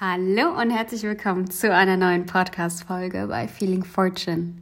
Hallo 0.00 0.56
und 0.62 0.70
herzlich 0.70 1.02
willkommen 1.02 1.50
zu 1.50 1.74
einer 1.74 1.96
neuen 1.96 2.24
Podcast-Folge 2.24 3.26
bei 3.26 3.48
Feeling 3.48 3.82
Fortune. 3.82 4.54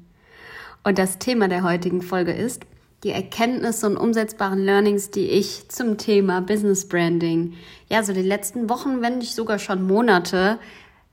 Und 0.83 0.97
das 0.97 1.19
Thema 1.19 1.47
der 1.47 1.63
heutigen 1.63 2.01
Folge 2.01 2.33
ist 2.33 2.65
die 3.05 3.11
Erkenntnisse 3.11 3.87
und 3.87 3.99
umsetzbaren 3.99 4.65
Learnings, 4.65 5.11
die 5.11 5.29
ich 5.29 5.69
zum 5.69 5.99
Thema 5.99 6.41
Business 6.41 6.89
Branding, 6.89 7.53
ja, 7.91 8.03
so 8.03 8.15
die 8.15 8.23
letzten 8.23 8.71
Wochen, 8.71 9.03
wenn 9.03 9.19
nicht 9.19 9.35
sogar 9.35 9.59
schon 9.59 9.87
Monate, 9.87 10.59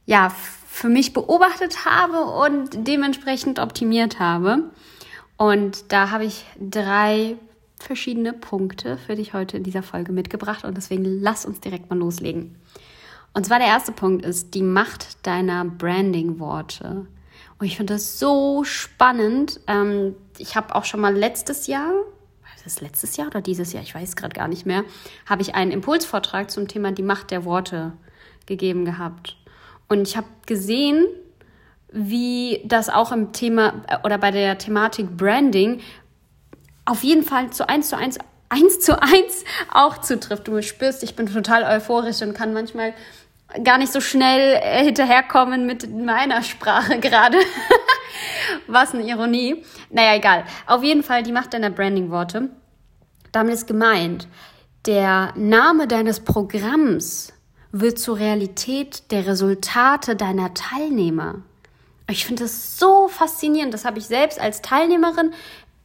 ja, 0.06 0.30
für 0.68 0.88
mich 0.88 1.12
beobachtet 1.12 1.84
habe 1.84 2.24
und 2.24 2.88
dementsprechend 2.88 3.60
optimiert 3.60 4.20
habe. 4.20 4.72
Und 5.36 5.92
da 5.92 6.12
habe 6.12 6.24
ich 6.24 6.46
drei 6.58 7.36
verschiedene 7.78 8.32
Punkte 8.32 8.98
für 8.98 9.16
dich 9.16 9.34
heute 9.34 9.58
in 9.58 9.64
dieser 9.64 9.84
Folge 9.84 10.14
mitgebracht 10.14 10.64
und 10.64 10.78
deswegen 10.78 11.04
lass 11.04 11.46
uns 11.46 11.60
direkt 11.60 11.90
mal 11.90 12.00
loslegen. 12.00 12.56
Und 13.34 13.46
zwar 13.46 13.60
der 13.60 13.68
erste 13.68 13.92
Punkt 13.92 14.26
ist 14.26 14.54
die 14.54 14.62
Macht 14.62 15.26
deiner 15.26 15.66
Branding-Worte. 15.66 17.08
Und 17.58 17.66
ich 17.66 17.78
finde 17.78 17.94
das 17.94 18.20
so 18.20 18.64
spannend. 18.64 19.60
Ähm, 19.68 20.16
ich 20.38 20.56
habe 20.56 20.76
auch 20.76 20.86
schon 20.86 21.00
mal 21.00 21.16
letztes 21.16 21.68
Jahr, 21.68 21.92
ist 22.56 22.66
das 22.66 22.82
letztes 22.82 23.18
Jahr 23.18 23.28
oder 23.28 23.42
dieses 23.42 23.74
Jahr, 23.74 23.84
ich 23.84 23.96
weiß 23.96 24.16
gerade 24.16 24.36
gar 24.36 24.48
nicht 24.48 24.66
mehr, 24.66 24.84
habe 25.26 25.42
ich 25.42 25.56
einen 25.56 25.72
Impulsvortrag 25.72 26.52
zum 26.52 26.68
Thema 26.68 26.92
die 26.92 27.04
Macht 27.04 27.32
der 27.32 27.46
Worte 27.46 27.94
gegeben 28.46 28.86
gehabt. 28.86 29.38
Und 29.88 30.08
ich 30.08 30.16
habe 30.16 30.28
gesehen, 30.46 31.06
wie 31.92 32.62
das 32.66 32.90
auch 32.90 33.12
im 33.12 33.32
Thema 33.34 33.84
äh, 33.88 33.98
oder 34.04 34.18
bei 34.18 34.32
der 34.32 34.58
Thematik 34.58 35.16
Branding 35.18 35.82
auf 36.86 37.04
jeden 37.04 37.24
Fall 37.24 37.52
zu 37.52 37.68
eins 37.70 37.90
zu 37.90 37.98
eins 37.98 38.18
eins 38.50 38.80
zu 38.80 39.02
eins 39.02 39.46
auch 39.72 40.00
zutrifft. 40.00 40.48
Du 40.48 40.62
spürst, 40.62 41.04
ich 41.04 41.16
bin 41.16 41.28
total 41.28 41.64
euphorisch 41.64 42.22
und 42.22 42.34
kann 42.34 42.54
manchmal 42.54 42.94
gar 43.64 43.78
nicht 43.78 43.92
so 43.92 44.02
schnell 44.02 44.60
äh, 44.62 44.84
hinterherkommen 44.84 45.66
mit 45.66 45.94
meiner 45.94 46.42
Sprache 46.44 47.00
gerade. 47.00 47.38
Was 48.68 48.94
eine 48.94 49.04
Ironie. 49.04 49.64
Naja, 49.90 50.16
egal. 50.16 50.46
Auf 50.66 50.84
jeden 50.84 51.04
Fall 51.04 51.24
die 51.24 51.32
Macht 51.32 51.54
deiner 51.54 51.70
Branding-Worte. 51.70 52.50
Damit 53.32 53.54
ist 53.54 53.68
gemeint, 53.68 54.28
der 54.86 55.34
Name 55.36 55.88
deines 55.88 56.20
Programms 56.20 57.34
wird 57.72 57.98
zur 57.98 58.20
Realität 58.20 59.12
der 59.12 59.26
Resultate 59.26 60.16
deiner 60.16 60.54
Teilnehmer. 60.54 61.42
Ich 62.10 62.26
finde 62.26 62.44
das 62.44 62.78
so 62.78 63.08
faszinierend. 63.08 63.74
Das 63.74 63.86
habe 63.86 63.98
ich 63.98 64.06
selbst 64.06 64.40
als 64.40 64.62
Teilnehmerin 64.62 65.34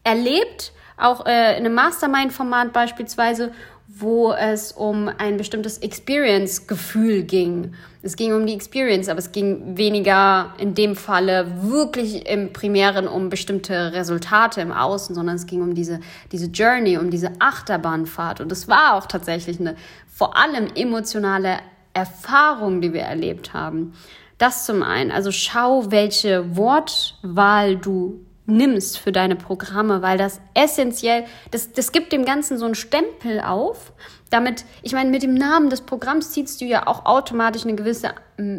erlebt, 0.04 0.72
auch 0.96 1.26
äh, 1.26 1.56
in 1.56 1.64
einem 1.64 1.74
Mastermind-Format 1.74 2.72
beispielsweise 2.72 3.52
wo 4.00 4.32
es 4.32 4.72
um 4.72 5.10
ein 5.18 5.36
bestimmtes 5.36 5.78
Experience-Gefühl 5.78 7.24
ging. 7.24 7.72
Es 8.02 8.14
ging 8.14 8.32
um 8.32 8.46
die 8.46 8.54
Experience, 8.54 9.08
aber 9.08 9.18
es 9.18 9.32
ging 9.32 9.76
weniger 9.76 10.54
in 10.58 10.74
dem 10.74 10.94
Falle 10.94 11.46
wirklich 11.62 12.28
im 12.28 12.52
Primären 12.52 13.08
um 13.08 13.28
bestimmte 13.28 13.92
Resultate 13.92 14.60
im 14.60 14.70
Außen, 14.70 15.14
sondern 15.14 15.36
es 15.36 15.46
ging 15.46 15.62
um 15.62 15.74
diese, 15.74 15.98
diese 16.30 16.46
Journey, 16.46 16.96
um 16.96 17.10
diese 17.10 17.32
Achterbahnfahrt. 17.40 18.40
Und 18.40 18.52
es 18.52 18.68
war 18.68 18.94
auch 18.94 19.06
tatsächlich 19.06 19.58
eine 19.58 19.74
vor 20.06 20.36
allem 20.36 20.68
emotionale 20.76 21.58
Erfahrung, 21.92 22.80
die 22.80 22.92
wir 22.92 23.02
erlebt 23.02 23.52
haben. 23.52 23.94
Das 24.38 24.64
zum 24.64 24.84
einen. 24.84 25.10
Also 25.10 25.32
schau, 25.32 25.90
welche 25.90 26.56
Wortwahl 26.56 27.76
du 27.76 28.20
nimmst 28.48 28.98
für 28.98 29.12
deine 29.12 29.36
Programme, 29.36 30.02
weil 30.02 30.18
das 30.18 30.40
essentiell, 30.54 31.24
das, 31.50 31.72
das 31.72 31.92
gibt 31.92 32.12
dem 32.12 32.24
Ganzen 32.24 32.58
so 32.58 32.64
einen 32.64 32.74
Stempel 32.74 33.40
auf. 33.40 33.92
Damit, 34.30 34.64
ich 34.82 34.92
meine, 34.92 35.10
mit 35.10 35.22
dem 35.22 35.34
Namen 35.34 35.70
des 35.70 35.82
Programms 35.82 36.32
ziehst 36.32 36.60
du 36.60 36.64
ja 36.64 36.86
auch 36.86 37.04
automatisch 37.04 37.64
eine 37.64 37.74
gewisse 37.74 38.12
mm, 38.38 38.58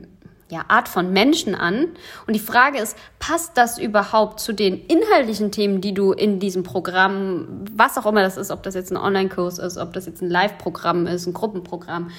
ja, 0.50 0.66
Art 0.68 0.88
von 0.88 1.12
Menschen 1.12 1.56
an. 1.56 1.88
Und 2.28 2.34
die 2.34 2.40
Frage 2.40 2.80
ist, 2.80 2.98
passt 3.20 3.58
das 3.58 3.78
überhaupt 3.78 4.40
zu 4.40 4.54
den 4.54 4.80
inhaltlichen 4.86 5.52
Themen, 5.52 5.82
die 5.82 5.94
du 5.94 6.12
in 6.12 6.40
diesem 6.40 6.64
Programm, 6.64 7.66
was 7.72 7.98
auch 7.98 8.06
immer 8.06 8.22
das 8.22 8.38
ist, 8.38 8.52
ob 8.52 8.64
das 8.64 8.76
jetzt 8.76 8.92
ein 8.92 8.98
Online-Kurs 8.98 9.60
ist, 9.60 9.78
ob 9.78 9.94
das 9.94 10.06
jetzt 10.06 10.22
ein 10.22 10.30
Live-Programm 10.30 11.08
ist, 11.08 11.28
ein 11.28 11.34
Gruppenprogramm, 11.34 12.12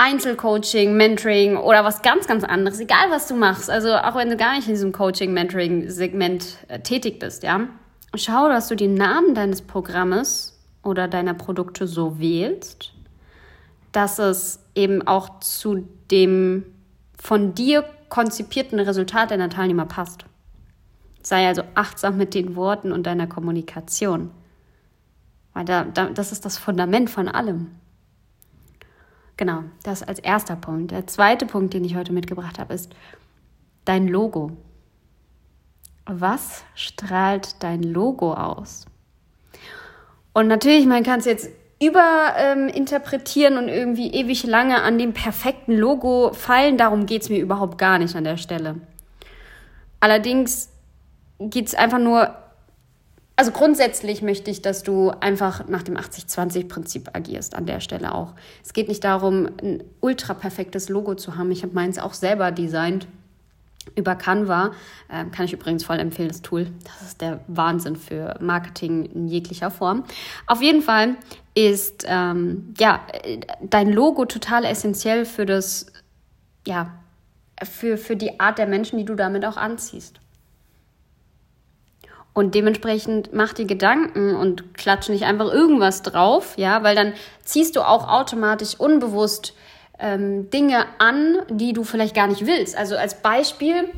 Einzelcoaching, 0.00 0.96
Mentoring 0.96 1.58
oder 1.58 1.84
was 1.84 2.00
ganz, 2.00 2.26
ganz 2.26 2.42
anderes, 2.42 2.80
egal 2.80 3.10
was 3.10 3.28
du 3.28 3.34
machst, 3.34 3.68
also 3.68 3.94
auch 3.94 4.14
wenn 4.14 4.30
du 4.30 4.36
gar 4.38 4.56
nicht 4.56 4.66
in 4.66 4.72
diesem 4.72 4.92
Coaching, 4.92 5.34
Mentoring-Segment 5.34 6.56
äh, 6.68 6.80
tätig 6.80 7.18
bist, 7.18 7.42
ja, 7.42 7.68
schau, 8.14 8.48
dass 8.48 8.68
du 8.68 8.76
den 8.76 8.94
Namen 8.94 9.34
deines 9.34 9.60
Programmes 9.60 10.58
oder 10.82 11.06
deiner 11.06 11.34
Produkte 11.34 11.86
so 11.86 12.18
wählst, 12.18 12.94
dass 13.92 14.18
es 14.18 14.60
eben 14.74 15.06
auch 15.06 15.40
zu 15.40 15.86
dem 16.10 16.64
von 17.18 17.54
dir 17.54 17.84
konzipierten 18.08 18.80
Resultat 18.80 19.30
deiner 19.30 19.50
Teilnehmer 19.50 19.84
passt. 19.84 20.24
Sei 21.22 21.46
also 21.46 21.62
achtsam 21.74 22.16
mit 22.16 22.32
den 22.32 22.56
Worten 22.56 22.92
und 22.92 23.06
deiner 23.06 23.26
Kommunikation. 23.26 24.30
Weil 25.52 25.66
da, 25.66 25.84
da, 25.84 26.06
das 26.06 26.32
ist 26.32 26.46
das 26.46 26.56
Fundament 26.56 27.10
von 27.10 27.28
allem. 27.28 27.72
Genau, 29.40 29.64
das 29.84 30.02
als 30.02 30.18
erster 30.18 30.54
Punkt. 30.54 30.90
Der 30.90 31.06
zweite 31.06 31.46
Punkt, 31.46 31.72
den 31.72 31.82
ich 31.82 31.96
heute 31.96 32.12
mitgebracht 32.12 32.58
habe, 32.58 32.74
ist 32.74 32.92
dein 33.86 34.06
Logo. 34.06 34.50
Was 36.04 36.62
strahlt 36.74 37.62
dein 37.62 37.82
Logo 37.82 38.34
aus? 38.34 38.84
Und 40.34 40.46
natürlich, 40.46 40.84
man 40.84 41.04
kann 41.04 41.20
es 41.20 41.24
jetzt 41.24 41.48
überinterpretieren 41.82 43.54
ähm, 43.54 43.60
und 43.60 43.68
irgendwie 43.70 44.12
ewig 44.12 44.44
lange 44.44 44.82
an 44.82 44.98
dem 44.98 45.14
perfekten 45.14 45.72
Logo 45.72 46.34
fallen. 46.34 46.76
Darum 46.76 47.06
geht 47.06 47.22
es 47.22 47.30
mir 47.30 47.40
überhaupt 47.40 47.78
gar 47.78 47.98
nicht 47.98 48.14
an 48.14 48.24
der 48.24 48.36
Stelle. 48.36 48.74
Allerdings 50.00 50.68
geht 51.38 51.68
es 51.68 51.74
einfach 51.74 51.98
nur 51.98 52.36
also 53.40 53.52
grundsätzlich 53.52 54.20
möchte 54.20 54.50
ich, 54.50 54.60
dass 54.60 54.82
du 54.82 55.12
einfach 55.18 55.66
nach 55.66 55.82
dem 55.82 55.96
80-20-Prinzip 55.96 57.08
agierst 57.14 57.54
an 57.54 57.64
der 57.64 57.80
Stelle 57.80 58.14
auch. 58.14 58.34
Es 58.62 58.74
geht 58.74 58.88
nicht 58.88 59.02
darum, 59.02 59.48
ein 59.62 59.82
ultra 60.00 60.34
perfektes 60.34 60.90
Logo 60.90 61.14
zu 61.14 61.38
haben. 61.38 61.50
Ich 61.50 61.62
habe 61.62 61.72
meins 61.72 61.98
auch 61.98 62.12
selber 62.12 62.52
designt 62.52 63.08
über 63.94 64.14
Canva. 64.14 64.72
Ähm, 65.10 65.30
kann 65.30 65.46
ich 65.46 65.54
übrigens 65.54 65.86
voll 65.86 65.98
empfehlen, 65.98 66.28
das 66.28 66.42
Tool. 66.42 66.66
Das 66.84 67.08
ist 67.08 67.22
der 67.22 67.40
Wahnsinn 67.46 67.96
für 67.96 68.36
Marketing 68.42 69.06
in 69.06 69.26
jeglicher 69.26 69.70
Form. 69.70 70.04
Auf 70.46 70.60
jeden 70.60 70.82
Fall 70.82 71.14
ist 71.54 72.04
ähm, 72.06 72.74
ja, 72.78 73.00
dein 73.62 73.90
Logo 73.90 74.26
total 74.26 74.66
essentiell 74.66 75.24
für 75.24 75.46
das, 75.46 75.86
ja, 76.66 76.90
für, 77.62 77.96
für 77.96 78.16
die 78.16 78.38
Art 78.38 78.58
der 78.58 78.66
Menschen, 78.66 78.98
die 78.98 79.06
du 79.06 79.14
damit 79.14 79.46
auch 79.46 79.56
anziehst. 79.56 80.20
Und 82.40 82.54
dementsprechend 82.54 83.34
mach 83.34 83.52
dir 83.52 83.66
Gedanken 83.66 84.34
und 84.34 84.72
klatsch 84.72 85.10
nicht 85.10 85.24
einfach 85.24 85.52
irgendwas 85.52 86.00
drauf, 86.00 86.54
ja, 86.56 86.82
weil 86.82 86.96
dann 86.96 87.12
ziehst 87.44 87.76
du 87.76 87.82
auch 87.82 88.08
automatisch 88.08 88.80
unbewusst 88.80 89.54
ähm, 89.98 90.48
Dinge 90.48 90.86
an, 90.96 91.40
die 91.50 91.74
du 91.74 91.84
vielleicht 91.84 92.14
gar 92.14 92.28
nicht 92.28 92.46
willst. 92.46 92.78
Also 92.78 92.96
als 92.96 93.20
Beispiel, 93.20 93.90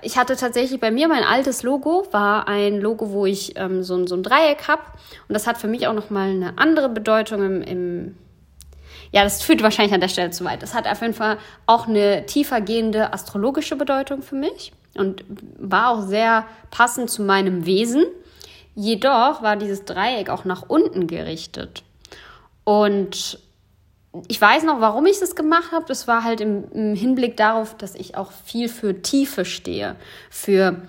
ich 0.00 0.16
hatte 0.16 0.34
tatsächlich 0.34 0.80
bei 0.80 0.90
mir 0.90 1.08
mein 1.08 1.24
altes 1.24 1.62
Logo, 1.62 2.08
war 2.10 2.48
ein 2.48 2.80
Logo, 2.80 3.12
wo 3.12 3.26
ich 3.26 3.58
ähm, 3.58 3.82
so, 3.82 4.06
so 4.06 4.14
ein 4.14 4.22
Dreieck 4.22 4.66
habe. 4.66 4.80
Und 5.28 5.34
das 5.34 5.46
hat 5.46 5.58
für 5.58 5.68
mich 5.68 5.86
auch 5.86 5.92
nochmal 5.92 6.30
eine 6.30 6.56
andere 6.56 6.88
Bedeutung 6.88 7.44
im, 7.44 7.60
im 7.60 8.16
ja, 9.12 9.24
das 9.24 9.42
führt 9.42 9.62
wahrscheinlich 9.62 9.92
an 9.92 10.00
der 10.00 10.08
Stelle 10.08 10.30
zu 10.30 10.42
weit. 10.46 10.62
Das 10.62 10.72
hat 10.72 10.88
auf 10.88 11.02
jeden 11.02 11.12
Fall 11.12 11.36
auch 11.66 11.86
eine 11.86 12.24
tiefer 12.24 12.62
gehende 12.62 13.12
astrologische 13.12 13.76
Bedeutung 13.76 14.22
für 14.22 14.36
mich 14.36 14.72
und 14.94 15.24
war 15.58 15.90
auch 15.90 16.02
sehr 16.02 16.46
passend 16.70 17.10
zu 17.10 17.22
meinem 17.22 17.66
Wesen. 17.66 18.04
Jedoch 18.74 19.42
war 19.42 19.56
dieses 19.56 19.84
Dreieck 19.84 20.30
auch 20.30 20.44
nach 20.44 20.64
unten 20.68 21.06
gerichtet. 21.06 21.82
Und 22.64 23.38
ich 24.28 24.40
weiß 24.40 24.64
noch, 24.64 24.80
warum 24.80 25.06
ich 25.06 25.20
das 25.20 25.36
gemacht 25.36 25.72
habe. 25.72 25.84
Das 25.86 26.08
war 26.08 26.24
halt 26.24 26.40
im, 26.40 26.64
im, 26.72 26.94
Hinblick 26.94 27.36
darauf, 27.36 27.76
dass 27.76 27.94
ich 27.94 28.16
auch 28.16 28.32
viel 28.32 28.68
für 28.68 29.02
Tiefe 29.02 29.44
stehe, 29.44 29.96
für 30.30 30.82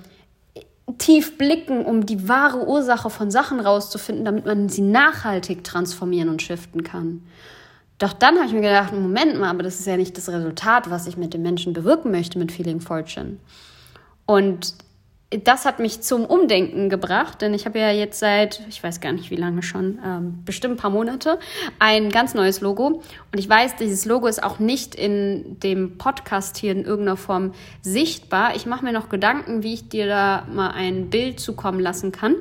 tief 0.97 1.37
blicken, 1.37 1.85
um 1.85 2.05
die 2.05 2.27
wahre 2.27 2.67
Ursache 2.67 3.09
von 3.09 3.31
Sachen 3.31 3.59
rauszufinden, 3.59 4.25
damit 4.25 4.45
man 4.45 4.69
sie 4.69 4.81
nachhaltig 4.81 5.63
transformieren 5.63 6.29
und 6.29 6.41
shiften 6.41 6.83
kann. 6.83 7.23
Doch 7.97 8.13
dann 8.13 8.37
habe 8.37 8.47
ich 8.47 8.53
mir 8.53 8.61
gedacht, 8.61 8.93
Moment 8.93 9.39
mal, 9.39 9.49
aber 9.49 9.61
das 9.61 9.79
ist 9.79 9.85
ja 9.85 9.95
nicht 9.95 10.17
das 10.17 10.27
Resultat, 10.27 10.89
was 10.89 11.05
ich 11.05 11.17
mit 11.17 11.35
den 11.35 11.43
Menschen 11.43 11.73
bewirken 11.73 12.09
möchte 12.09 12.39
mit 12.39 12.51
Feeling 12.51 12.81
Fortune. 12.81 13.37
Und 14.31 14.75
das 15.43 15.65
hat 15.65 15.79
mich 15.79 15.99
zum 15.99 16.23
Umdenken 16.23 16.89
gebracht, 16.89 17.41
denn 17.41 17.53
ich 17.53 17.65
habe 17.65 17.79
ja 17.79 17.91
jetzt 17.91 18.19
seit, 18.19 18.61
ich 18.69 18.81
weiß 18.81 19.01
gar 19.01 19.11
nicht 19.11 19.29
wie 19.29 19.35
lange 19.35 19.61
schon, 19.61 19.99
ähm, 20.05 20.39
bestimmt 20.45 20.75
ein 20.75 20.77
paar 20.77 20.89
Monate, 20.89 21.37
ein 21.79 22.09
ganz 22.09 22.33
neues 22.33 22.61
Logo. 22.61 22.85
Und 23.31 23.37
ich 23.39 23.49
weiß, 23.49 23.75
dieses 23.75 24.05
Logo 24.05 24.27
ist 24.27 24.41
auch 24.41 24.59
nicht 24.59 24.95
in 24.95 25.59
dem 25.59 25.97
Podcast 25.97 26.55
hier 26.55 26.71
in 26.71 26.85
irgendeiner 26.85 27.17
Form 27.17 27.51
sichtbar. 27.81 28.55
Ich 28.55 28.65
mache 28.65 28.85
mir 28.85 28.93
noch 28.93 29.09
Gedanken, 29.09 29.63
wie 29.63 29.73
ich 29.73 29.89
dir 29.89 30.07
da 30.07 30.47
mal 30.49 30.69
ein 30.69 31.09
Bild 31.09 31.41
zukommen 31.41 31.81
lassen 31.81 32.13
kann. 32.13 32.35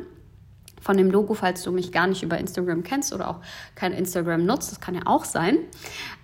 Von 0.81 0.97
dem 0.97 1.11
Logo, 1.11 1.35
falls 1.35 1.63
du 1.63 1.73
mich 1.73 1.93
gar 1.93 2.07
nicht 2.07 2.23
über 2.23 2.39
Instagram 2.39 2.83
kennst 2.83 3.13
oder 3.13 3.29
auch 3.29 3.41
kein 3.75 3.93
Instagram 3.93 4.45
nutzt, 4.45 4.73
das 4.73 4.81
kann 4.81 4.95
ja 4.95 5.03
auch 5.05 5.25
sein, 5.25 5.59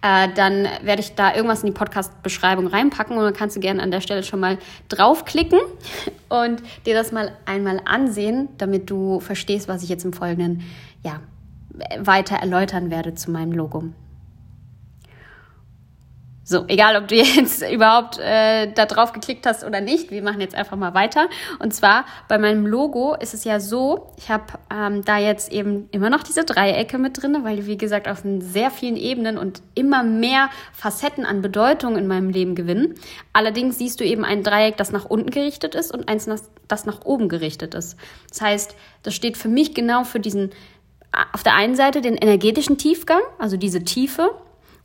äh, 0.02 0.28
dann 0.34 0.66
werde 0.82 1.00
ich 1.00 1.14
da 1.14 1.34
irgendwas 1.34 1.62
in 1.62 1.66
die 1.66 1.72
Podcast-Beschreibung 1.72 2.66
reinpacken 2.66 3.16
und 3.16 3.24
dann 3.24 3.34
kannst 3.34 3.56
du 3.56 3.60
gerne 3.60 3.82
an 3.82 3.90
der 3.90 4.00
Stelle 4.00 4.22
schon 4.22 4.40
mal 4.40 4.58
draufklicken 4.88 5.60
und 6.28 6.62
dir 6.86 6.94
das 6.94 7.12
mal 7.12 7.36
einmal 7.44 7.80
ansehen, 7.84 8.48
damit 8.58 8.90
du 8.90 9.20
verstehst, 9.20 9.68
was 9.68 9.82
ich 9.82 9.88
jetzt 9.88 10.04
im 10.04 10.12
Folgenden 10.12 10.62
ja, 11.04 11.20
weiter 11.98 12.36
erläutern 12.36 12.90
werde 12.90 13.14
zu 13.14 13.30
meinem 13.30 13.52
Logo. 13.52 13.84
So, 16.48 16.64
egal 16.68 16.94
ob 16.96 17.08
du 17.08 17.16
jetzt 17.16 17.60
überhaupt 17.72 18.18
äh, 18.18 18.70
da 18.72 18.86
drauf 18.86 19.12
geklickt 19.12 19.46
hast 19.46 19.64
oder 19.64 19.80
nicht, 19.80 20.12
wir 20.12 20.22
machen 20.22 20.40
jetzt 20.40 20.54
einfach 20.54 20.76
mal 20.76 20.94
weiter. 20.94 21.28
Und 21.58 21.74
zwar 21.74 22.04
bei 22.28 22.38
meinem 22.38 22.68
Logo 22.68 23.16
ist 23.16 23.34
es 23.34 23.42
ja 23.42 23.58
so, 23.58 24.12
ich 24.16 24.30
habe 24.30 24.44
ähm, 24.72 25.04
da 25.04 25.18
jetzt 25.18 25.50
eben 25.50 25.88
immer 25.90 26.08
noch 26.08 26.22
diese 26.22 26.44
Dreiecke 26.44 26.98
mit 26.98 27.20
drin, 27.20 27.36
weil 27.42 27.56
die, 27.56 27.66
wie 27.66 27.76
gesagt, 27.76 28.06
auf 28.06 28.22
sehr 28.38 28.70
vielen 28.70 28.96
Ebenen 28.96 29.38
und 29.38 29.60
immer 29.74 30.04
mehr 30.04 30.48
Facetten 30.72 31.26
an 31.26 31.42
Bedeutung 31.42 31.96
in 31.96 32.06
meinem 32.06 32.30
Leben 32.30 32.54
gewinnen. 32.54 32.94
Allerdings 33.32 33.78
siehst 33.78 33.98
du 33.98 34.04
eben 34.04 34.24
ein 34.24 34.44
Dreieck, 34.44 34.76
das 34.76 34.92
nach 34.92 35.04
unten 35.04 35.30
gerichtet 35.30 35.74
ist 35.74 35.92
und 35.92 36.08
eins, 36.08 36.30
das 36.68 36.86
nach 36.86 37.04
oben 37.04 37.28
gerichtet 37.28 37.74
ist. 37.74 37.96
Das 38.28 38.40
heißt, 38.40 38.76
das 39.02 39.16
steht 39.16 39.36
für 39.36 39.48
mich 39.48 39.74
genau 39.74 40.04
für 40.04 40.20
diesen, 40.20 40.50
auf 41.32 41.42
der 41.42 41.54
einen 41.54 41.74
Seite 41.74 42.02
den 42.02 42.14
energetischen 42.14 42.78
Tiefgang, 42.78 43.22
also 43.40 43.56
diese 43.56 43.82
Tiefe, 43.82 44.30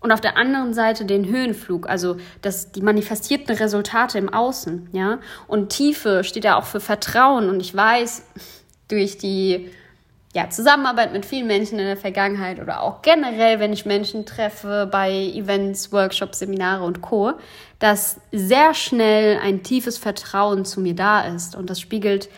und 0.02 0.12
auf 0.12 0.20
der 0.20 0.36
anderen 0.36 0.74
Seite 0.74 1.06
den 1.06 1.26
Höhenflug, 1.26 1.88
also 1.88 2.18
das, 2.42 2.72
die 2.72 2.82
manifestierten 2.82 3.56
Resultate 3.56 4.18
im 4.18 4.34
Außen, 4.34 4.90
ja. 4.92 5.20
Und 5.48 5.70
Tiefe 5.70 6.24
steht 6.24 6.44
ja 6.44 6.58
auch 6.58 6.66
für 6.66 6.80
Vertrauen. 6.80 7.50
Und 7.50 7.60
ich 7.60 7.76
weiß 7.76 8.24
durch 8.88 9.20
die 9.20 9.70
ja, 10.34 10.50
Zusammenarbeit 10.50 11.14
mit 11.14 11.26
vielen 11.26 11.46
Menschen 11.46 11.78
in 11.78 11.86
der 11.86 11.98
Vergangenheit 11.98 12.60
oder 12.60 12.82
auch 12.82 13.04
generell, 13.04 13.60
wenn 13.60 13.74
ich 13.74 13.86
Menschen 13.86 14.26
treffe 14.26 14.90
bei 14.92 15.12
Events, 15.12 15.92
Workshops, 15.92 16.40
Seminare 16.40 16.84
und 16.84 17.02
Co., 17.02 17.34
dass 17.78 18.20
sehr 18.32 18.74
schnell 18.74 19.40
ein 19.40 19.62
tiefes 19.62 20.00
Vertrauen 20.00 20.66
zu 20.66 20.80
mir 20.80 20.96
da 20.96 21.22
ist. 21.22 21.56
Und 21.56 21.70
das 21.70 21.80
spiegelt 21.80 22.30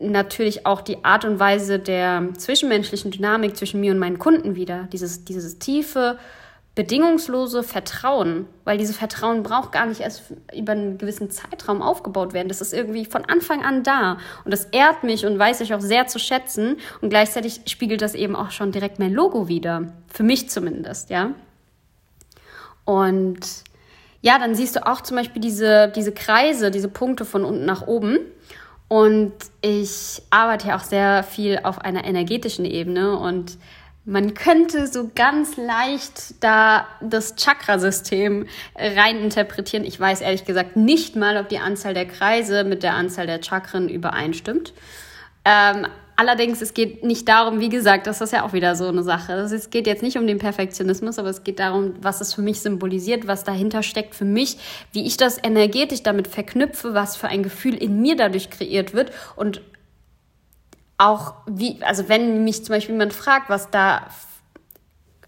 natürlich 0.00 0.66
auch 0.66 0.80
die 0.80 1.04
Art 1.04 1.24
und 1.24 1.38
Weise 1.38 1.78
der 1.78 2.30
zwischenmenschlichen 2.36 3.12
Dynamik 3.12 3.56
zwischen 3.56 3.80
mir 3.80 3.92
und 3.92 3.98
meinen 3.98 4.18
Kunden 4.18 4.56
wieder. 4.56 4.88
Dieses, 4.92 5.24
dieses 5.24 5.58
tiefe, 5.58 6.18
bedingungslose 6.76 7.62
Vertrauen, 7.62 8.46
weil 8.64 8.76
dieses 8.76 8.98
Vertrauen 8.98 9.42
braucht 9.42 9.72
gar 9.72 9.86
nicht 9.86 10.02
erst 10.02 10.24
über 10.54 10.72
einen 10.72 10.98
gewissen 10.98 11.30
Zeitraum 11.30 11.80
aufgebaut 11.80 12.34
werden. 12.34 12.48
Das 12.48 12.60
ist 12.60 12.74
irgendwie 12.74 13.06
von 13.06 13.24
Anfang 13.24 13.64
an 13.64 13.82
da 13.82 14.18
und 14.44 14.52
das 14.52 14.66
ehrt 14.66 15.02
mich 15.02 15.24
und 15.24 15.38
weiß 15.38 15.62
ich 15.62 15.72
auch 15.72 15.80
sehr 15.80 16.06
zu 16.06 16.18
schätzen 16.18 16.76
und 17.00 17.08
gleichzeitig 17.08 17.62
spiegelt 17.66 18.02
das 18.02 18.14
eben 18.14 18.36
auch 18.36 18.50
schon 18.50 18.72
direkt 18.72 18.98
mein 18.98 19.14
Logo 19.14 19.48
wieder, 19.48 19.94
für 20.12 20.22
mich 20.22 20.50
zumindest, 20.50 21.08
ja. 21.08 21.30
Und 22.84 23.40
ja, 24.20 24.38
dann 24.38 24.54
siehst 24.54 24.76
du 24.76 24.86
auch 24.86 25.00
zum 25.00 25.16
Beispiel 25.16 25.40
diese, 25.40 25.90
diese 25.96 26.12
Kreise, 26.12 26.70
diese 26.70 26.88
Punkte 26.88 27.24
von 27.24 27.44
unten 27.44 27.64
nach 27.64 27.86
oben. 27.86 28.18
Und 28.88 29.32
ich 29.62 30.22
arbeite 30.30 30.68
ja 30.68 30.76
auch 30.76 30.84
sehr 30.84 31.22
viel 31.22 31.58
auf 31.62 31.78
einer 31.78 32.04
energetischen 32.04 32.64
Ebene 32.66 33.18
und 33.18 33.56
man 34.06 34.34
könnte 34.34 34.86
so 34.86 35.10
ganz 35.14 35.56
leicht 35.56 36.42
da 36.42 36.86
das 37.00 37.34
Chakrasystem 37.36 38.46
reininterpretieren. 38.76 39.84
Ich 39.84 39.98
weiß 39.98 40.20
ehrlich 40.20 40.44
gesagt 40.44 40.76
nicht 40.76 41.16
mal, 41.16 41.36
ob 41.36 41.48
die 41.48 41.58
Anzahl 41.58 41.92
der 41.92 42.06
Kreise 42.06 42.62
mit 42.62 42.84
der 42.84 42.94
Anzahl 42.94 43.26
der 43.26 43.42
Chakren 43.42 43.88
übereinstimmt. 43.88 44.72
Ähm, 45.44 45.88
allerdings, 46.14 46.62
es 46.62 46.72
geht 46.72 47.02
nicht 47.02 47.28
darum, 47.28 47.58
wie 47.58 47.68
gesagt, 47.68 48.06
das 48.06 48.20
ist 48.20 48.32
ja 48.32 48.44
auch 48.44 48.52
wieder 48.52 48.76
so 48.76 48.86
eine 48.86 49.02
Sache. 49.02 49.32
Es 49.32 49.70
geht 49.70 49.88
jetzt 49.88 50.04
nicht 50.04 50.16
um 50.16 50.28
den 50.28 50.38
Perfektionismus, 50.38 51.18
aber 51.18 51.30
es 51.30 51.42
geht 51.42 51.58
darum, 51.58 51.94
was 52.00 52.20
es 52.20 52.32
für 52.32 52.42
mich 52.42 52.60
symbolisiert, 52.60 53.26
was 53.26 53.42
dahinter 53.42 53.82
steckt 53.82 54.14
für 54.14 54.24
mich, 54.24 54.58
wie 54.92 55.04
ich 55.04 55.16
das 55.16 55.36
energetisch 55.42 56.04
damit 56.04 56.28
verknüpfe, 56.28 56.94
was 56.94 57.16
für 57.16 57.26
ein 57.26 57.42
Gefühl 57.42 57.74
in 57.74 58.00
mir 58.00 58.14
dadurch 58.14 58.50
kreiert 58.50 58.94
wird 58.94 59.10
und 59.34 59.62
auch 60.98 61.34
wie, 61.46 61.82
also 61.82 62.08
wenn 62.08 62.44
mich 62.44 62.64
zum 62.64 62.74
Beispiel 62.74 62.94
jemand 62.94 63.12
fragt, 63.12 63.50
was 63.50 63.70
da, 63.70 64.06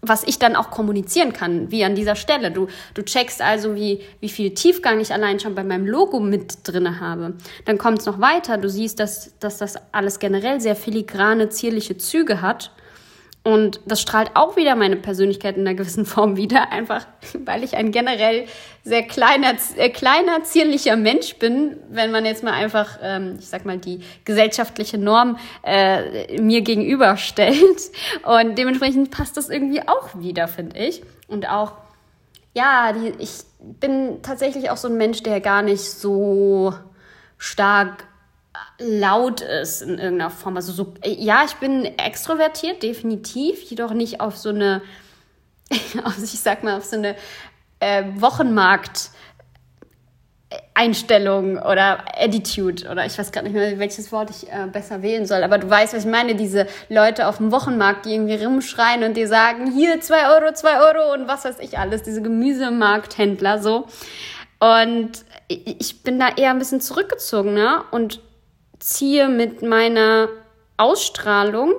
was 0.01 0.23
ich 0.23 0.39
dann 0.39 0.55
auch 0.55 0.71
kommunizieren 0.71 1.33
kann, 1.33 1.71
wie 1.71 1.83
an 1.83 1.95
dieser 1.95 2.15
Stelle. 2.15 2.51
Du, 2.51 2.67
du 2.93 3.03
checkst 3.03 3.41
also, 3.41 3.75
wie, 3.75 4.01
wie 4.19 4.29
viel 4.29 4.53
Tiefgang 4.53 4.99
ich 4.99 5.13
allein 5.13 5.39
schon 5.39 5.55
bei 5.55 5.63
meinem 5.63 5.85
Logo 5.85 6.19
mit 6.19 6.67
drinne 6.67 6.99
habe. 6.99 7.33
Dann 7.65 7.77
kommt 7.77 7.99
es 7.99 8.05
noch 8.05 8.19
weiter. 8.19 8.57
Du 8.57 8.69
siehst, 8.69 8.99
dass, 8.99 9.37
dass 9.39 9.57
das 9.57 9.75
alles 9.91 10.19
generell 10.19 10.61
sehr 10.61 10.75
filigrane, 10.75 11.49
zierliche 11.49 11.97
Züge 11.97 12.41
hat. 12.41 12.71
Und 13.41 13.79
das 13.85 14.01
strahlt 14.01 14.31
auch 14.33 14.57
wieder 14.57 14.75
meine 14.75 14.97
Persönlichkeit 14.97 15.55
in 15.55 15.65
einer 15.65 15.75
gewissen 15.75 16.05
Form 16.05 16.35
wieder, 16.35 16.71
einfach 16.71 17.07
weil 17.45 17.63
ich 17.63 17.75
ein 17.75 17.91
generell 17.91 18.45
sehr 18.83 19.03
kleiner, 19.03 19.53
äh, 19.77 19.89
kleiner 19.89 20.43
zierlicher 20.43 20.95
Mensch 20.97 21.35
bin, 21.35 21.77
wenn 21.89 22.11
man 22.11 22.25
jetzt 22.25 22.43
mal 22.43 22.53
einfach, 22.53 22.99
ähm, 23.01 23.37
ich 23.39 23.47
sag 23.47 23.65
mal, 23.65 23.77
die 23.77 24.01
gesellschaftliche 24.25 24.97
Norm 24.97 25.37
äh, 25.63 26.39
mir 26.41 26.61
gegenüberstellt. 26.61 27.91
Und 28.23 28.57
dementsprechend 28.57 29.11
passt 29.11 29.37
das 29.37 29.49
irgendwie 29.49 29.81
auch 29.87 30.19
wieder, 30.19 30.47
finde 30.47 30.77
ich. 30.77 31.03
Und 31.27 31.47
auch, 31.47 31.73
ja, 32.53 32.91
die, 32.93 33.13
ich 33.19 33.31
bin 33.59 34.21
tatsächlich 34.21 34.69
auch 34.69 34.77
so 34.77 34.89
ein 34.89 34.97
Mensch, 34.97 35.23
der 35.23 35.39
gar 35.39 35.61
nicht 35.61 35.81
so 35.81 36.73
stark 37.37 38.08
laut 38.79 39.41
ist 39.41 39.81
in 39.81 39.99
irgendeiner 39.99 40.29
Form. 40.29 40.55
Also 40.55 40.71
so, 40.71 40.93
ja, 41.05 41.43
ich 41.45 41.55
bin 41.55 41.85
extrovertiert, 41.85 42.81
definitiv, 42.81 43.61
jedoch 43.63 43.93
nicht 43.93 44.21
auf 44.21 44.37
so 44.37 44.49
eine, 44.49 44.81
also 46.03 46.23
ich 46.23 46.39
sag 46.39 46.63
mal, 46.63 46.77
auf 46.77 46.85
so 46.85 46.97
eine 46.97 47.15
äh, 47.79 48.03
Wochenmarkt- 48.19 49.11
Einstellung 50.73 51.57
oder 51.57 52.05
Attitude 52.17 52.89
oder 52.89 53.05
ich 53.05 53.17
weiß 53.17 53.31
gerade 53.31 53.47
nicht 53.47 53.53
mehr, 53.53 53.77
welches 53.77 54.11
Wort 54.11 54.29
ich 54.31 54.51
äh, 54.51 54.65
besser 54.71 55.01
wählen 55.01 55.25
soll, 55.25 55.43
aber 55.43 55.57
du 55.57 55.69
weißt, 55.69 55.93
was 55.93 56.05
ich 56.05 56.09
meine, 56.09 56.35
diese 56.35 56.65
Leute 56.87 57.27
auf 57.27 57.37
dem 57.37 57.51
Wochenmarkt, 57.51 58.05
die 58.05 58.13
irgendwie 58.13 58.43
rumschreien 58.43 59.03
und 59.03 59.15
dir 59.15 59.27
sagen, 59.27 59.71
hier 59.71 60.01
zwei 60.01 60.27
Euro, 60.29 60.53
zwei 60.53 60.79
Euro 60.79 61.13
und 61.13 61.27
was 61.27 61.45
weiß 61.45 61.59
ich 61.59 61.77
alles, 61.77 62.01
diese 62.01 62.21
Gemüsemarkthändler 62.21 63.59
so. 63.61 63.85
Und 64.59 65.11
ich 65.47 66.01
bin 66.01 66.19
da 66.19 66.29
eher 66.35 66.49
ein 66.49 66.59
bisschen 66.59 66.81
zurückgezogen, 66.81 67.53
ne? 67.53 67.83
Und 67.91 68.21
ziehe 68.79 69.29
mit 69.29 69.61
meiner 69.61 70.29
Ausstrahlung, 70.77 71.73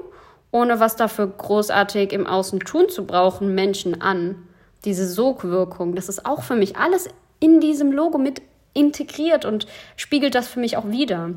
ohne 0.50 0.80
was 0.80 0.96
dafür 0.96 1.26
großartig 1.26 2.12
im 2.12 2.26
Außen 2.26 2.60
tun 2.60 2.88
zu 2.88 3.06
brauchen, 3.06 3.54
Menschen 3.54 4.00
an. 4.00 4.36
Diese 4.84 5.06
Sogwirkung, 5.06 5.94
das 5.94 6.08
ist 6.08 6.26
auch 6.26 6.42
für 6.42 6.56
mich 6.56 6.76
alles 6.76 7.08
in 7.38 7.60
diesem 7.60 7.92
Logo 7.92 8.18
mit 8.18 8.42
integriert 8.72 9.44
und 9.44 9.66
spiegelt 9.96 10.34
das 10.34 10.48
für 10.48 10.60
mich 10.60 10.76
auch 10.76 10.88
wieder. 10.88 11.30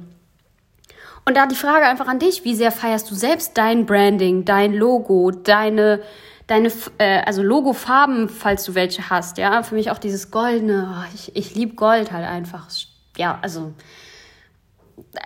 Und 1.25 1.37
da 1.37 1.45
die 1.45 1.55
Frage 1.55 1.85
einfach 1.85 2.07
an 2.07 2.19
dich, 2.19 2.43
wie 2.43 2.55
sehr 2.55 2.71
feierst 2.71 3.09
du 3.09 3.15
selbst 3.15 3.57
dein 3.57 3.85
Branding, 3.85 4.43
dein 4.43 4.73
Logo, 4.73 5.31
deine, 5.31 6.01
deine 6.47 6.71
äh, 6.97 7.21
also 7.25 7.41
Logofarben, 7.41 8.27
falls 8.27 8.65
du 8.65 8.75
welche 8.75 9.09
hast, 9.09 9.37
ja, 9.37 9.63
für 9.63 9.75
mich 9.75 9.89
auch 9.89 9.99
dieses 9.99 10.31
goldene, 10.31 10.93
oh, 10.93 11.11
ich, 11.15 11.35
ich 11.35 11.55
liebe 11.55 11.75
Gold 11.75 12.11
halt 12.11 12.27
einfach. 12.27 12.67
Ja, 13.15 13.39
also 13.41 13.73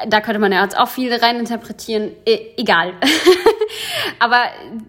da 0.08 0.22
könnte 0.22 0.40
man 0.40 0.52
ja 0.52 0.64
jetzt 0.64 0.78
auch 0.78 0.90
viel 0.90 1.14
reininterpretieren. 1.14 2.12
E 2.26 2.54
egal. 2.58 2.94
Aber 4.20 4.44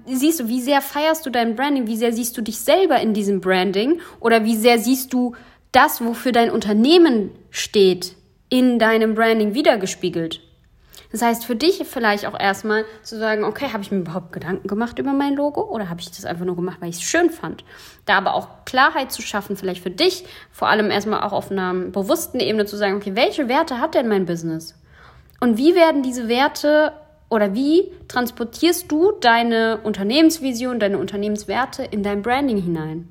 siehst 0.06 0.40
du, 0.40 0.48
wie 0.48 0.60
sehr 0.60 0.80
feierst 0.80 1.24
du 1.26 1.30
dein 1.30 1.56
Branding? 1.56 1.86
Wie 1.86 1.96
sehr 1.96 2.12
siehst 2.12 2.36
du 2.36 2.42
dich 2.42 2.58
selber 2.58 3.00
in 3.00 3.14
diesem 3.14 3.40
Branding? 3.40 4.00
Oder 4.20 4.44
wie 4.44 4.56
sehr 4.56 4.78
siehst 4.78 5.12
du 5.12 5.34
das, 5.72 6.04
wofür 6.04 6.32
dein 6.32 6.50
Unternehmen 6.50 7.30
steht, 7.50 8.14
in 8.48 8.78
deinem 8.78 9.14
Branding 9.14 9.54
wiedergespiegelt? 9.54 10.40
Das 11.10 11.22
heißt, 11.22 11.46
für 11.46 11.56
dich 11.56 11.82
vielleicht 11.86 12.26
auch 12.26 12.38
erstmal 12.38 12.84
zu 13.02 13.18
sagen, 13.18 13.44
okay, 13.44 13.72
habe 13.72 13.82
ich 13.82 13.90
mir 13.90 13.98
überhaupt 13.98 14.32
Gedanken 14.32 14.68
gemacht 14.68 14.98
über 14.98 15.12
mein 15.12 15.36
Logo 15.36 15.62
oder 15.62 15.88
habe 15.88 16.00
ich 16.00 16.10
das 16.10 16.26
einfach 16.26 16.44
nur 16.44 16.56
gemacht, 16.56 16.78
weil 16.80 16.90
ich 16.90 16.96
es 16.96 17.02
schön 17.02 17.30
fand? 17.30 17.64
Da 18.04 18.18
aber 18.18 18.34
auch 18.34 18.64
Klarheit 18.66 19.10
zu 19.10 19.22
schaffen, 19.22 19.56
vielleicht 19.56 19.82
für 19.82 19.90
dich, 19.90 20.26
vor 20.50 20.68
allem 20.68 20.90
erstmal 20.90 21.22
auch 21.22 21.32
auf 21.32 21.50
einer 21.50 21.72
bewussten 21.72 22.40
Ebene 22.40 22.66
zu 22.66 22.76
sagen, 22.76 22.96
okay, 22.96 23.16
welche 23.16 23.48
Werte 23.48 23.80
hat 23.80 23.94
denn 23.94 24.08
mein 24.08 24.26
Business? 24.26 24.74
Und 25.40 25.56
wie 25.56 25.74
werden 25.74 26.02
diese 26.02 26.28
Werte 26.28 26.92
oder 27.30 27.54
wie 27.54 27.90
transportierst 28.08 28.90
du 28.90 29.12
deine 29.12 29.78
Unternehmensvision, 29.82 30.78
deine 30.78 30.98
Unternehmenswerte 30.98 31.84
in 31.84 32.02
dein 32.02 32.20
Branding 32.20 32.60
hinein? 32.60 33.08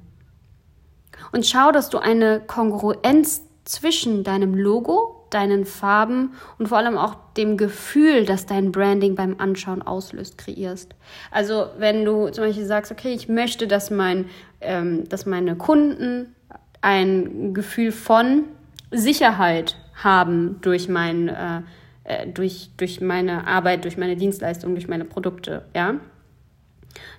Und 1.31 1.47
schau, 1.47 1.71
dass 1.71 1.89
du 1.89 1.97
eine 1.97 2.41
Kongruenz 2.41 3.43
zwischen 3.65 4.23
deinem 4.23 4.53
Logo 4.53 5.16
deinen 5.29 5.65
Farben 5.65 6.33
und 6.57 6.67
vor 6.67 6.77
allem 6.77 6.97
auch 6.97 7.15
dem 7.35 7.57
Gefühl, 7.57 8.25
das 8.25 8.45
dein 8.45 8.71
Branding 8.71 9.15
beim 9.15 9.35
Anschauen 9.39 9.81
auslöst, 9.81 10.37
kreierst. 10.37 10.95
Also 11.31 11.67
wenn 11.77 12.05
du 12.05 12.29
zum 12.29 12.45
Beispiel 12.45 12.65
sagst, 12.65 12.91
okay, 12.91 13.13
ich 13.13 13.27
möchte, 13.27 13.67
dass, 13.67 13.91
mein, 13.91 14.25
ähm, 14.61 15.07
dass 15.09 15.25
meine 15.25 15.55
Kunden 15.55 16.35
ein 16.81 17.53
Gefühl 17.53 17.91
von 17.91 18.43
Sicherheit 18.91 19.77
haben 19.95 20.59
durch 20.61 20.87
mein, 20.87 21.27
äh, 21.29 21.61
äh, 22.03 22.27
durch, 22.27 22.69
durch 22.77 23.01
meine 23.01 23.47
Arbeit, 23.47 23.83
durch 23.83 23.97
meine 23.97 24.15
Dienstleistung, 24.15 24.73
durch 24.73 24.87
meine 24.87 25.05
Produkte, 25.05 25.65
ja. 25.75 25.95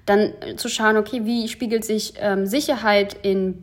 Dann 0.07 0.33
zu 0.57 0.69
schauen, 0.69 0.97
okay, 0.97 1.25
wie 1.25 1.49
spiegelt 1.49 1.85
sich 1.85 2.15
ähm, 2.19 2.47
Sicherheit 2.47 3.15
in 3.23 3.63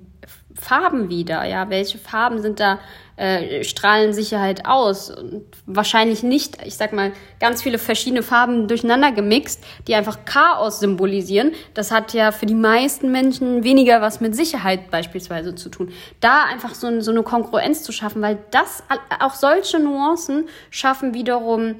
Farben 0.55 1.09
wieder, 1.09 1.45
ja, 1.45 1.69
welche 1.69 1.97
Farben 1.97 2.41
sind 2.41 2.59
da 2.59 2.79
äh, 3.17 3.63
strahlen 3.63 4.13
Sicherheit 4.13 4.65
aus. 4.65 5.09
Und 5.09 5.45
wahrscheinlich 5.65 6.23
nicht, 6.23 6.57
ich 6.65 6.75
sag 6.75 6.93
mal, 6.93 7.11
ganz 7.39 7.61
viele 7.61 7.77
verschiedene 7.77 8.23
Farben 8.23 8.67
durcheinander 8.67 9.11
gemixt, 9.11 9.63
die 9.87 9.95
einfach 9.95 10.25
Chaos 10.25 10.79
symbolisieren. 10.79 11.51
Das 11.73 11.91
hat 11.91 12.13
ja 12.13 12.31
für 12.31 12.45
die 12.45 12.55
meisten 12.55 13.11
Menschen 13.11 13.63
weniger 13.63 14.01
was 14.01 14.21
mit 14.21 14.35
Sicherheit 14.35 14.91
beispielsweise 14.91 15.55
zu 15.55 15.69
tun. 15.69 15.91
Da 16.19 16.43
einfach 16.45 16.75
so, 16.75 16.99
so 17.01 17.11
eine 17.11 17.23
Kongruenz 17.23 17.83
zu 17.83 17.91
schaffen, 17.91 18.21
weil 18.21 18.37
das, 18.51 18.83
auch 19.19 19.33
solche 19.33 19.79
Nuancen 19.79 20.47
schaffen 20.69 21.13
wiederum 21.13 21.75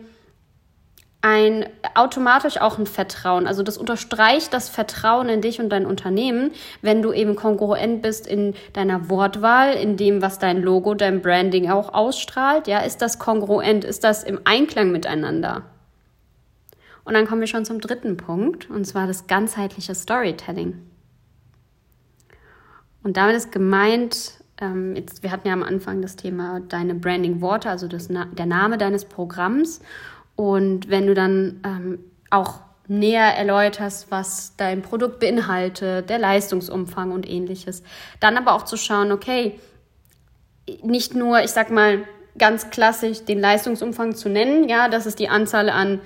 ein 1.26 1.66
automatisch 1.96 2.62
auch 2.62 2.78
ein 2.78 2.86
Vertrauen. 2.86 3.48
Also 3.48 3.64
das 3.64 3.80
unterstreicht 3.80 4.54
das 4.54 4.70
Vertrauen 4.70 5.28
in 5.28 5.42
dich 5.42 5.60
und 5.60 5.70
dein 5.70 5.88
Unternehmen, 5.88 6.52
wenn 6.84 7.02
du 7.02 7.12
eben 7.12 7.36
kongruent 7.36 8.04
bist 8.04 8.28
in 8.28 8.54
deiner 8.74 9.10
Wortwahl, 9.10 9.74
in 9.74 9.98
dem, 9.98 10.22
was 10.22 10.38
dein 10.38 10.62
Logo, 10.62 10.94
dein 10.94 11.24
Branding 11.24 11.72
auch 11.72 11.96
ausstrahlt. 11.96 12.68
Ja, 12.68 12.82
ist 12.82 13.02
das 13.02 13.18
kongruent? 13.18 13.84
Ist 13.84 14.04
das 14.04 14.24
im 14.24 14.40
Einklang 14.44 14.92
miteinander? 14.92 15.64
Und 17.06 17.16
dann 17.16 17.26
kommen 17.26 17.42
wir 17.42 17.48
schon 17.48 17.66
zum 17.66 17.82
dritten 17.82 18.18
Punkt, 18.18 18.70
und 18.70 18.86
zwar 18.86 19.08
das 19.08 19.26
ganzheitliche 19.26 19.96
Storytelling. 19.96 20.80
Und 23.02 23.18
damit 23.18 23.36
ist 23.36 23.52
gemeint, 23.52 24.44
ähm, 24.62 24.96
jetzt, 24.96 25.24
wir 25.24 25.32
hatten 25.32 25.48
ja 25.48 25.54
am 25.54 25.64
Anfang 25.64 26.04
das 26.04 26.16
Thema 26.18 26.60
deine 26.60 26.94
Branding-Worte, 26.94 27.70
also 27.70 27.88
das, 27.88 28.10
der 28.10 28.46
Name 28.46 28.78
deines 28.78 29.06
Programms. 29.06 29.82
Und 30.36 30.90
wenn 30.90 31.08
du 31.08 31.14
dann 31.14 31.62
ähm, 31.66 32.00
auch 32.30 32.60
näher 32.88 33.36
erläuterst, 33.36 34.12
was 34.12 34.56
dein 34.58 34.82
Produkt 34.82 35.20
beinhaltet, 35.20 36.10
der 36.10 36.20
Leistungsumfang 36.20 37.12
und 37.12 37.28
ähnliches, 37.28 37.84
dann 38.20 38.38
aber 38.38 38.54
auch 38.54 38.64
zu 38.64 38.78
schauen, 38.78 39.12
okay, 39.12 39.60
nicht 40.84 41.16
nur, 41.16 41.44
ich 41.44 41.52
sag 41.52 41.72
mal, 41.72 42.04
ganz 42.38 42.70
klassisch 42.70 43.24
den 43.24 43.40
Leistungsumfang 43.40 44.16
zu 44.16 44.30
nennen, 44.30 44.68
ja, 44.68 44.90
das 44.90 45.06
ist 45.06 45.20
die 45.20 45.30
Anzahl 45.30 45.70
an, 45.70 46.02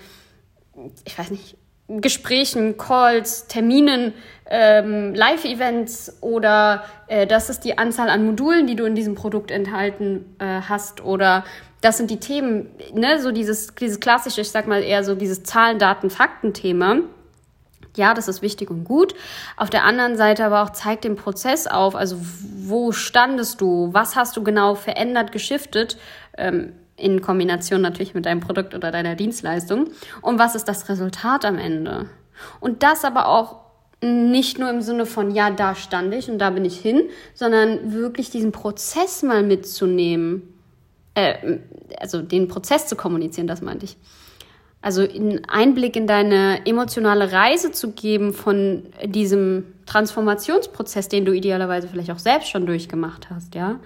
ich 1.05 1.17
weiß 1.17 1.31
nicht, 1.31 1.57
Gesprächen, 1.89 2.77
Calls, 2.77 3.47
Terminen, 3.47 4.13
ähm, 4.47 5.15
Live-Events 5.15 6.17
oder 6.21 6.83
äh, 7.07 7.25
das 7.25 7.49
ist 7.49 7.61
die 7.61 7.79
Anzahl 7.79 8.09
an 8.09 8.25
Modulen, 8.25 8.67
die 8.67 8.75
du 8.75 8.85
in 8.85 8.93
diesem 8.93 9.15
Produkt 9.15 9.49
enthalten 9.49 10.35
äh, 10.37 10.61
hast 10.61 11.03
oder 11.03 11.43
das 11.81 11.97
sind 11.97 12.11
die 12.11 12.19
Themen, 12.19 12.67
ne, 12.93 13.21
so 13.21 13.31
dieses, 13.31 13.73
dieses 13.75 13.99
klassische, 13.99 14.41
ich 14.41 14.51
sag 14.51 14.67
mal 14.67 14.83
eher 14.83 15.03
so 15.03 15.15
dieses 15.15 15.43
Zahlen, 15.43 15.79
Daten, 15.79 16.09
Fakten-Thema. 16.09 16.99
Ja, 17.95 18.13
das 18.13 18.27
ist 18.27 18.41
wichtig 18.41 18.69
und 18.69 18.83
gut. 18.83 19.15
Auf 19.57 19.69
der 19.69 19.83
anderen 19.83 20.15
Seite 20.15 20.45
aber 20.45 20.61
auch 20.61 20.71
zeigt 20.71 21.03
den 21.03 21.15
Prozess 21.15 21.67
auf. 21.67 21.95
Also 21.95 22.17
wo 22.65 22.91
standest 22.91 23.61
du? 23.61 23.89
Was 23.93 24.15
hast 24.15 24.37
du 24.37 24.43
genau 24.43 24.75
verändert, 24.75 25.31
geschiftet? 25.31 25.97
Ähm, 26.37 26.73
in 26.95 27.21
Kombination 27.21 27.81
natürlich 27.81 28.13
mit 28.13 28.25
deinem 28.25 28.41
Produkt 28.41 28.75
oder 28.75 28.91
deiner 28.91 29.15
Dienstleistung. 29.15 29.87
Und 30.21 30.37
was 30.37 30.55
ist 30.55 30.65
das 30.65 30.89
Resultat 30.89 31.45
am 31.45 31.57
Ende? 31.57 32.09
Und 32.59 32.83
das 32.83 33.05
aber 33.05 33.27
auch 33.27 33.61
nicht 34.01 34.59
nur 34.59 34.69
im 34.69 34.81
Sinne 34.81 35.05
von, 35.05 35.31
ja, 35.31 35.49
da 35.49 35.75
stand 35.75 36.13
ich 36.13 36.29
und 36.29 36.39
da 36.39 36.49
bin 36.51 36.65
ich 36.65 36.79
hin, 36.79 37.09
sondern 37.33 37.93
wirklich 37.93 38.29
diesen 38.29 38.51
Prozess 38.51 39.23
mal 39.23 39.43
mitzunehmen 39.43 40.58
äh, 41.19 41.59
also 41.97 42.21
den 42.21 42.47
Prozess 42.47 42.87
zu 42.87 42.95
kommunizieren, 42.95 43.47
das 43.47 43.61
meinte 43.61 43.85
ich. 43.85 43.97
Also 44.81 45.01
einen 45.01 45.43
Einblick 45.49 45.97
in 45.97 46.07
deine 46.07 46.65
emotionale 46.65 47.33
Reise 47.33 47.71
zu 47.71 47.91
geben 47.91 48.33
von 48.33 48.83
diesem 49.03 49.65
Transformationsprozess, 49.85 51.09
den 51.09 51.25
du 51.25 51.33
idealerweise 51.33 51.89
vielleicht 51.89 52.11
auch 52.11 52.19
selbst 52.19 52.49
schon 52.49 52.65
durchgemacht 52.65 53.29
hast, 53.29 53.55
ja. 53.55 53.79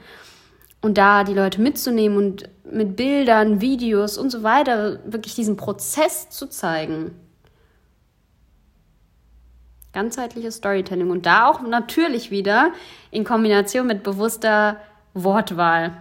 Und 0.81 0.97
da 0.97 1.23
die 1.23 1.33
Leute 1.33 1.61
mitzunehmen 1.61 2.17
und 2.17 2.49
mit 2.69 2.95
Bildern, 2.95 3.61
Videos 3.61 4.17
und 4.17 4.29
so 4.29 4.43
weiter 4.43 4.99
wirklich 5.05 5.33
diesen 5.33 5.57
Prozess 5.57 6.29
zu 6.29 6.47
zeigen. 6.47 7.11
Ganzheitliches 9.93 10.55
Storytelling 10.57 11.09
und 11.09 11.25
da 11.25 11.47
auch 11.47 11.61
natürlich 11.61 12.31
wieder 12.31 12.71
in 13.11 13.23
Kombination 13.23 13.87
mit 13.87 14.03
bewusster 14.03 14.77
Wortwahl 15.13 15.93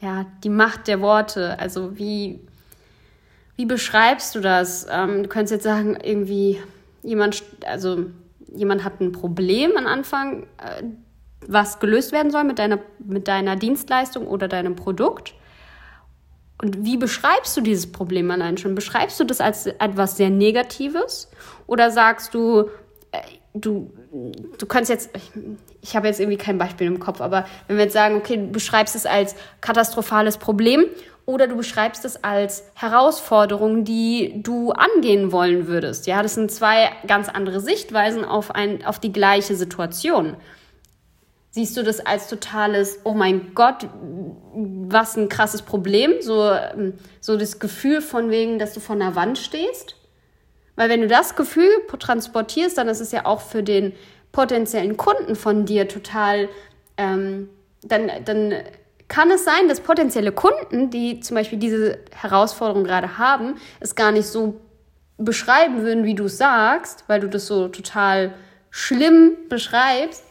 ja, 0.00 0.26
die 0.44 0.48
Macht 0.48 0.88
der 0.88 1.00
Worte. 1.00 1.58
Also 1.58 1.98
wie, 1.98 2.40
wie 3.56 3.66
beschreibst 3.66 4.34
du 4.34 4.40
das? 4.40 4.86
Ähm, 4.90 5.22
du 5.22 5.28
könntest 5.28 5.52
jetzt 5.52 5.64
sagen, 5.64 5.96
irgendwie 6.02 6.60
jemand, 7.02 7.42
also 7.64 8.06
jemand 8.54 8.84
hat 8.84 9.00
ein 9.00 9.12
Problem 9.12 9.72
am 9.76 9.86
Anfang, 9.86 10.44
äh, 10.58 10.82
was 11.46 11.78
gelöst 11.78 12.12
werden 12.12 12.30
soll 12.30 12.44
mit 12.44 12.58
deiner, 12.58 12.78
mit 12.98 13.28
deiner 13.28 13.56
Dienstleistung 13.56 14.26
oder 14.26 14.48
deinem 14.48 14.76
Produkt. 14.76 15.34
Und 16.60 16.84
wie 16.84 16.96
beschreibst 16.96 17.56
du 17.56 17.60
dieses 17.60 17.90
Problem 17.92 18.30
allein 18.30 18.56
schon? 18.56 18.74
Beschreibst 18.74 19.20
du 19.20 19.24
das 19.24 19.40
als 19.40 19.66
etwas 19.66 20.16
sehr 20.16 20.30
Negatives? 20.30 21.30
Oder 21.66 21.90
sagst 21.90 22.32
du, 22.34 22.70
du, 23.54 23.92
du 24.58 24.66
kannst 24.66 24.90
jetzt, 24.90 25.10
ich, 25.16 25.30
ich 25.80 25.96
habe 25.96 26.06
jetzt 26.06 26.20
irgendwie 26.20 26.38
kein 26.38 26.58
Beispiel 26.58 26.86
im 26.86 27.00
Kopf, 27.00 27.20
aber 27.20 27.46
wenn 27.66 27.76
wir 27.76 27.84
jetzt 27.84 27.94
sagen, 27.94 28.16
okay, 28.16 28.36
du 28.36 28.48
beschreibst 28.48 28.94
es 28.94 29.06
als 29.06 29.34
katastrophales 29.60 30.38
Problem 30.38 30.84
oder 31.24 31.48
du 31.48 31.56
beschreibst 31.56 32.04
es 32.04 32.22
als 32.22 32.64
Herausforderung, 32.74 33.84
die 33.84 34.40
du 34.42 34.70
angehen 34.72 35.32
wollen 35.32 35.66
würdest. 35.66 36.06
Ja, 36.06 36.22
das 36.22 36.34
sind 36.34 36.50
zwei 36.52 36.90
ganz 37.06 37.28
andere 37.28 37.60
Sichtweisen 37.60 38.24
auf, 38.24 38.54
ein, 38.54 38.84
auf 38.84 39.00
die 39.00 39.12
gleiche 39.12 39.56
Situation. 39.56 40.36
Siehst 41.50 41.76
du 41.76 41.82
das 41.82 42.04
als 42.04 42.28
totales, 42.28 43.00
oh 43.04 43.14
mein 43.14 43.54
Gott, 43.54 43.88
was 44.52 45.16
ein 45.16 45.28
krasses 45.28 45.62
Problem, 45.62 46.12
so, 46.20 46.54
so 47.20 47.36
das 47.36 47.58
Gefühl 47.58 48.02
von 48.02 48.30
wegen, 48.30 48.58
dass 48.58 48.74
du 48.74 48.80
vor 48.80 48.94
einer 48.94 49.16
Wand 49.16 49.38
stehst? 49.38 49.95
Weil 50.76 50.88
wenn 50.88 51.00
du 51.00 51.08
das 51.08 51.34
Gefühl 51.34 51.70
transportierst, 51.98 52.78
dann 52.78 52.88
ist 52.88 53.00
es 53.00 53.12
ja 53.12 53.24
auch 53.24 53.40
für 53.40 53.62
den 53.62 53.92
potenziellen 54.32 54.96
Kunden 54.96 55.34
von 55.34 55.64
dir 55.64 55.88
total, 55.88 56.48
ähm, 56.98 57.48
dann, 57.82 58.10
dann 58.24 58.54
kann 59.08 59.30
es 59.30 59.44
sein, 59.44 59.68
dass 59.68 59.80
potenzielle 59.80 60.32
Kunden, 60.32 60.90
die 60.90 61.20
zum 61.20 61.36
Beispiel 61.36 61.58
diese 61.58 61.98
Herausforderung 62.12 62.84
gerade 62.84 63.18
haben, 63.18 63.54
es 63.80 63.94
gar 63.94 64.12
nicht 64.12 64.26
so 64.26 64.60
beschreiben 65.18 65.82
würden, 65.82 66.04
wie 66.04 66.14
du 66.14 66.24
es 66.24 66.38
sagst, 66.38 67.04
weil 67.06 67.20
du 67.20 67.28
das 67.28 67.46
so 67.46 67.68
total 67.68 68.34
schlimm 68.70 69.36
beschreibst. 69.48 70.24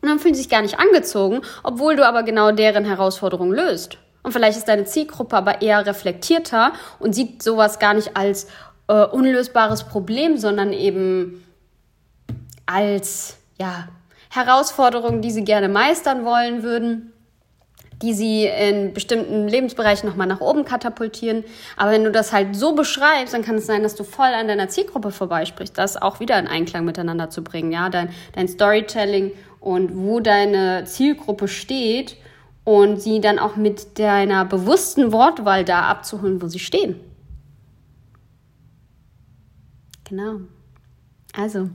Und 0.00 0.08
dann 0.08 0.18
fühlen 0.18 0.34
sie 0.34 0.42
sich 0.42 0.50
gar 0.50 0.62
nicht 0.62 0.78
angezogen, 0.78 1.42
obwohl 1.62 1.96
du 1.96 2.06
aber 2.06 2.22
genau 2.22 2.52
deren 2.52 2.84
Herausforderung 2.84 3.52
löst. 3.52 3.98
Und 4.22 4.32
vielleicht 4.32 4.58
ist 4.58 4.66
deine 4.66 4.84
Zielgruppe 4.84 5.36
aber 5.36 5.62
eher 5.62 5.86
reflektierter 5.86 6.72
und 6.98 7.14
sieht 7.14 7.42
sowas 7.42 7.78
gar 7.78 7.94
nicht 7.94 8.16
als 8.16 8.48
äh, 8.88 9.04
unlösbares 9.04 9.84
Problem, 9.84 10.38
sondern 10.38 10.72
eben 10.72 11.44
als 12.66 13.36
ja, 13.58 13.88
Herausforderungen, 14.30 15.22
die 15.22 15.30
sie 15.30 15.44
gerne 15.44 15.68
meistern 15.68 16.24
wollen 16.24 16.62
würden, 16.62 17.12
die 18.02 18.12
sie 18.12 18.44
in 18.44 18.92
bestimmten 18.92 19.48
Lebensbereichen 19.48 20.08
nochmal 20.08 20.26
nach 20.26 20.40
oben 20.40 20.64
katapultieren. 20.64 21.44
Aber 21.76 21.92
wenn 21.92 22.04
du 22.04 22.12
das 22.12 22.32
halt 22.32 22.54
so 22.54 22.74
beschreibst, 22.74 23.32
dann 23.32 23.42
kann 23.42 23.56
es 23.56 23.66
sein, 23.66 23.82
dass 23.82 23.94
du 23.94 24.04
voll 24.04 24.26
an 24.26 24.48
deiner 24.48 24.68
Zielgruppe 24.68 25.10
vorbeisprichst, 25.10 25.76
das 25.78 26.00
auch 26.00 26.20
wieder 26.20 26.38
in 26.38 26.46
Einklang 26.46 26.84
miteinander 26.84 27.30
zu 27.30 27.42
bringen. 27.42 27.72
Ja, 27.72 27.88
dein, 27.88 28.10
dein 28.34 28.48
Storytelling 28.48 29.32
und 29.60 29.96
wo 29.96 30.20
deine 30.20 30.84
Zielgruppe 30.84 31.48
steht 31.48 32.16
und 32.64 33.00
sie 33.00 33.20
dann 33.20 33.38
auch 33.38 33.56
mit 33.56 33.98
deiner 33.98 34.44
bewussten 34.44 35.12
Wortwahl 35.12 35.64
da 35.64 35.82
abzuholen, 35.82 36.42
wo 36.42 36.48
sie 36.48 36.58
stehen. 36.58 37.00
Genau. 40.08 40.40
Also, 41.34 41.68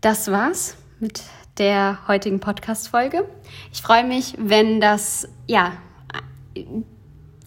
das 0.00 0.30
war's 0.30 0.76
mit 1.00 1.22
der 1.58 2.06
heutigen 2.08 2.40
Podcast-Folge. 2.40 3.26
Ich 3.72 3.80
freue 3.80 4.04
mich, 4.04 4.34
wenn 4.38 4.80
das, 4.80 5.28
ja, 5.46 5.72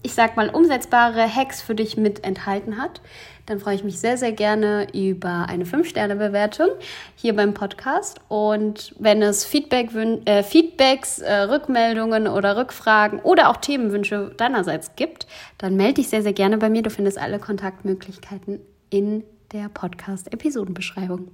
ich 0.02 0.14
sag 0.14 0.36
mal, 0.36 0.48
umsetzbare 0.48 1.32
Hacks 1.32 1.62
für 1.62 1.74
dich 1.74 1.96
mit 1.96 2.24
enthalten 2.24 2.78
hat. 2.78 3.00
Dann 3.46 3.60
freue 3.60 3.76
ich 3.76 3.84
mich 3.84 4.00
sehr, 4.00 4.18
sehr 4.18 4.32
gerne 4.32 4.88
über 4.92 5.46
eine 5.48 5.64
5-Sterne-Bewertung 5.64 6.68
hier 7.14 7.34
beim 7.36 7.54
Podcast. 7.54 8.20
Und 8.28 8.94
wenn 8.98 9.22
es 9.22 9.44
Feedback, 9.44 9.94
äh, 9.94 10.42
Feedbacks, 10.42 11.20
äh, 11.20 11.32
Rückmeldungen 11.42 12.26
oder 12.26 12.56
Rückfragen 12.56 13.20
oder 13.20 13.48
auch 13.50 13.56
Themenwünsche 13.58 14.32
deinerseits 14.36 14.96
gibt, 14.96 15.26
dann 15.58 15.76
melde 15.76 15.94
dich 15.94 16.08
sehr, 16.08 16.22
sehr 16.22 16.32
gerne 16.32 16.58
bei 16.58 16.68
mir. 16.68 16.82
Du 16.82 16.90
findest 16.90 17.18
alle 17.18 17.38
Kontaktmöglichkeiten 17.38 18.60
in 18.90 19.24
der 19.52 19.68
Podcast-Episodenbeschreibung. 19.68 21.30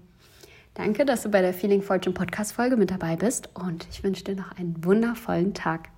Danke, 0.74 1.04
dass 1.04 1.22
du 1.22 1.28
bei 1.28 1.40
der 1.40 1.54
Feeling 1.54 1.82
Fortune 1.82 2.14
Podcast 2.14 2.52
Folge 2.52 2.76
mit 2.76 2.90
dabei 2.90 3.16
bist 3.16 3.48
und 3.54 3.86
ich 3.90 4.02
wünsche 4.02 4.24
dir 4.24 4.34
noch 4.34 4.52
einen 4.58 4.84
wundervollen 4.84 5.54
Tag. 5.54 5.93